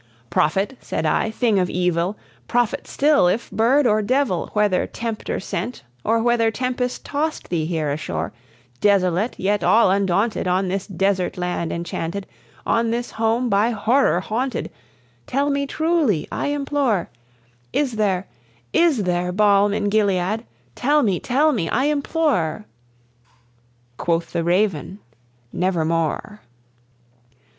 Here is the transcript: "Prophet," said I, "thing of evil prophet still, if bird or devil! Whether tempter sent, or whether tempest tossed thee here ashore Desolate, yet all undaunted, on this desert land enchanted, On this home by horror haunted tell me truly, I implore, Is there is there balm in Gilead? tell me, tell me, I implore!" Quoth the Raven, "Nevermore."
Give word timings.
"Prophet," 0.31 0.77
said 0.81 1.05
I, 1.05 1.29
"thing 1.29 1.59
of 1.59 1.69
evil 1.69 2.17
prophet 2.47 2.87
still, 2.87 3.27
if 3.27 3.51
bird 3.51 3.85
or 3.85 4.01
devil! 4.01 4.49
Whether 4.53 4.87
tempter 4.87 5.39
sent, 5.39 5.83
or 6.03 6.19
whether 6.23 6.49
tempest 6.49 7.05
tossed 7.05 7.49
thee 7.49 7.67
here 7.67 7.91
ashore 7.91 8.33
Desolate, 8.79 9.35
yet 9.37 9.63
all 9.63 9.91
undaunted, 9.91 10.47
on 10.47 10.69
this 10.69 10.87
desert 10.87 11.37
land 11.37 11.71
enchanted, 11.71 12.25
On 12.65 12.89
this 12.89 13.11
home 13.11 13.47
by 13.47 13.69
horror 13.69 14.21
haunted 14.21 14.71
tell 15.27 15.51
me 15.51 15.67
truly, 15.67 16.27
I 16.31 16.47
implore, 16.47 17.11
Is 17.71 17.95
there 17.97 18.25
is 18.73 19.03
there 19.03 19.31
balm 19.31 19.71
in 19.71 19.87
Gilead? 19.89 20.45
tell 20.73 21.03
me, 21.03 21.19
tell 21.19 21.51
me, 21.51 21.69
I 21.69 21.83
implore!" 21.83 22.65
Quoth 23.97 24.33
the 24.33 24.43
Raven, 24.43 24.97
"Nevermore." 25.53 26.41